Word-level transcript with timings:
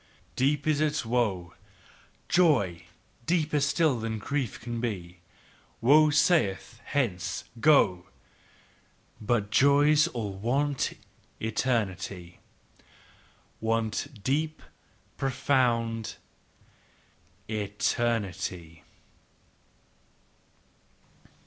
"Deep 0.35 0.65
is 0.65 0.81
its 0.81 1.05
woe, 1.05 1.53
"Joy 2.27 2.85
deeper 3.27 3.59
still 3.59 3.99
than 3.99 4.17
grief 4.17 4.59
can 4.59 4.79
be: 4.81 5.19
"Woe 5.79 6.09
saith: 6.09 6.81
Hence! 6.85 7.43
Go! 7.59 8.07
"But 9.21 9.51
joys 9.51 10.07
all 10.07 10.33
want 10.33 10.93
eternity," 11.39 12.39
Want 13.61 14.23
deep, 14.23 14.63
profound 15.17 16.15
eternity!" 17.47 18.81